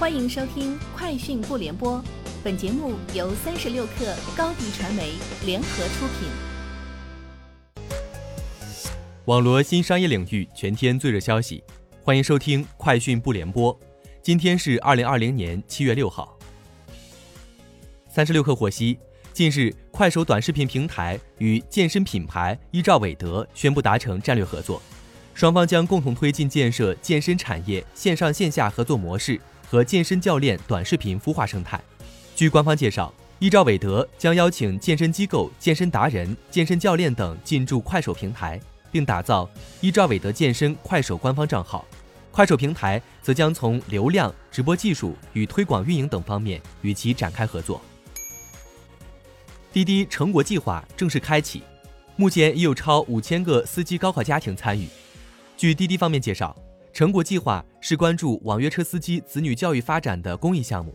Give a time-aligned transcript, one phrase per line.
[0.00, 1.98] 欢迎收听《快讯不联播》，
[2.42, 5.12] 本节目由三十六克高低传媒
[5.44, 6.30] 联合出品。
[9.26, 11.62] 网罗新商业领域全天最热消息，
[12.02, 13.78] 欢迎收听《快讯不联播》。
[14.22, 16.34] 今天是二零二零年七月六号。
[18.08, 18.98] 三十六克获悉，
[19.34, 24.80] 近日快手短视频平台与健身品牌依照韦德宣布达成战略合作，
[25.34, 29.38] 双方将共同推进建设健身产业线上线下合作模式。
[29.70, 31.80] 和健身教练短视频孵化生态。
[32.34, 38.60] 据官方介绍，依照韦德将邀请健身机构、健身达人、健身教练等进驻快手平台，
[38.90, 39.48] 并打造
[39.80, 41.86] 依照韦德健身快手官方账号。
[42.32, 47.80] 快手平台则将从流量、直播技术与推广运营等方面与其展开合作。
[49.72, 51.62] 滴滴成果计划正式开启，
[52.16, 54.88] 目前已有超五千个司机高考家庭参与。
[55.56, 56.56] 据滴滴方面介绍。
[56.92, 60.94] 成果计划是关注网约车司机子女教育发展的公益项目，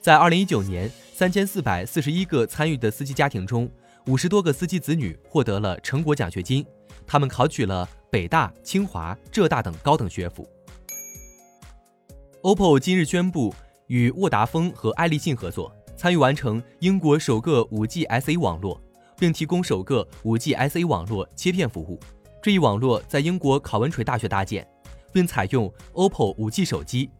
[0.00, 3.70] 在二零一九年三千四百四十一个参与的司机家庭中，
[4.06, 6.64] 五十多个司机子女获得了成果奖学金，
[7.06, 10.48] 他们考取了北大、清华、浙大等高等学府。
[12.40, 13.54] OPPO 今日宣布
[13.88, 18.80] 与沃达丰和爱立信合作，参与完成英国首个五 G SA 网络，
[19.18, 22.00] 并提供首个五 G SA 网络切片服务。
[22.42, 24.66] 这一网络在英国考文垂大学搭建。
[25.12, 27.10] 并采用 OPPO 5G 手机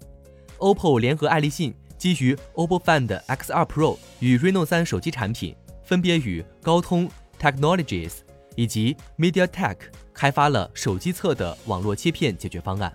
[0.58, 8.12] ，OPPO 联合爱立信基于 OPPO Find X2 Pro 与 Reno 3手机产品，分别与高通 Technologies
[8.56, 9.76] 以及 MediaTek
[10.12, 12.92] 开发了手机侧的网络切片解决方案。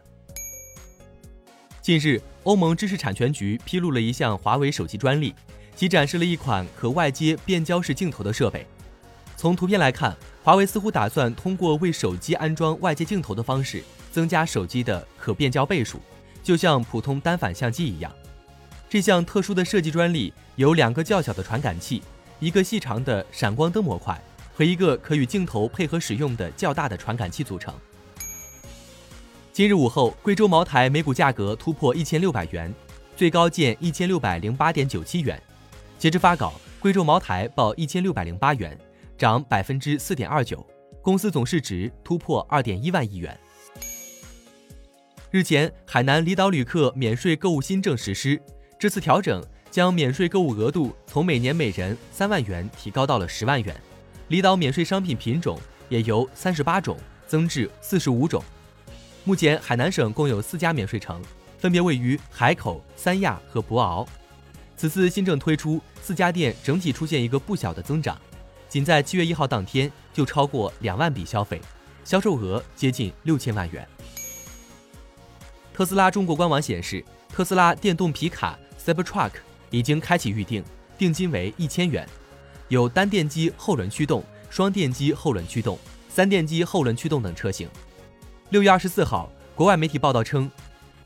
[1.81, 5.33] 近日，欧盟知识产权局披露了一项华为手机专利，
[5.73, 8.67] 其展示了一款可外接变焦式镜头的设备。
[9.37, 13.83] 从图片来看，华为似乎打算通过为手机安装外接镜头的方式。
[14.17, 15.99] 增加手机的可变焦倍数，
[16.41, 18.11] 就像普通单反相机一样。
[18.89, 22.01] 这项特殊的设计专利由两个较小的传感器、
[22.39, 24.19] 一个细长的闪光灯模块
[24.55, 27.71] 和一个可与镜头配合使用的较大的传感器组成。
[29.53, 32.73] 今日午后，贵州茅台每股价格突破一千六百元，
[33.15, 35.39] 最高见一千六百零八点九七元。
[35.99, 38.75] 截至发稿，贵州茅台报一千六百零八元，
[39.15, 40.65] 涨百分之四点二九，
[41.03, 43.39] 公司总市值突破二点一万亿元。
[45.37, 48.41] 日前，海南离岛旅客免税购物新政实施。
[48.79, 49.39] 这次调整
[49.69, 53.79] 将免税购物额度从每年每人三万元提高到了十万元，
[54.29, 55.59] 离岛免税商品品种
[55.89, 56.97] 也由三十八种
[57.27, 58.43] 增至四十五种。
[59.25, 61.21] 目前，海南省共有四家免税城，
[61.59, 64.07] 分别位于海口、三亚和博鳌。
[64.75, 68.19] 此次新政推出，四家店整体出现一个不小的增长，
[68.67, 71.61] 仅在七月一号当天就超过两万笔消费，
[72.03, 73.87] 销售额接近六千万元。
[75.77, 79.33] 特斯拉中国官网显示，特斯拉电动皮卡 Cybertruck
[79.69, 80.63] 已经开启预定，
[80.97, 82.03] 定金为一千元，
[82.67, 85.77] 有单电机后轮驱动、双电机后轮驱动、
[86.09, 87.69] 三电机后轮驱动等车型。
[88.49, 90.49] 六月二十四号，国外媒体报道称，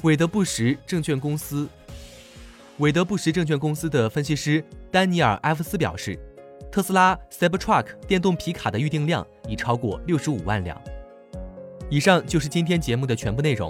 [0.04, 1.68] 韦德布什证券公司
[2.78, 6.18] 韦德布什证券公司的分析师丹尼尔·埃夫斯表示，
[6.72, 10.82] 特斯拉 Cybertruck 电动皮卡的预订量已超过六十五万辆。
[11.90, 13.70] 以上就是今天节目的全部内容。